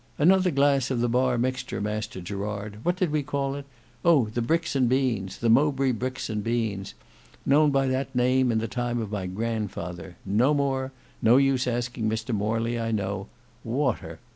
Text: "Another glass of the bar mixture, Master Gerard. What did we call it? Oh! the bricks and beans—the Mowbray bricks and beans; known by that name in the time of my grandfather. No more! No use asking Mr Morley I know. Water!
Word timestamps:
"Another 0.17 0.49
glass 0.49 0.89
of 0.89 0.99
the 0.99 1.07
bar 1.07 1.37
mixture, 1.37 1.79
Master 1.79 2.21
Gerard. 2.21 2.77
What 2.81 2.95
did 2.95 3.11
we 3.11 3.21
call 3.21 3.53
it? 3.53 3.67
Oh! 4.03 4.29
the 4.33 4.41
bricks 4.41 4.75
and 4.75 4.89
beans—the 4.89 5.47
Mowbray 5.47 5.91
bricks 5.91 6.27
and 6.27 6.43
beans; 6.43 6.95
known 7.45 7.69
by 7.69 7.85
that 7.85 8.15
name 8.15 8.51
in 8.51 8.57
the 8.57 8.67
time 8.67 8.97
of 8.99 9.11
my 9.11 9.27
grandfather. 9.27 10.15
No 10.25 10.55
more! 10.55 10.91
No 11.21 11.37
use 11.37 11.67
asking 11.67 12.09
Mr 12.09 12.33
Morley 12.33 12.79
I 12.79 12.89
know. 12.91 13.27
Water! 13.63 14.17